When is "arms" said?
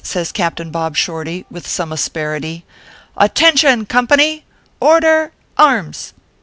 5.59-6.13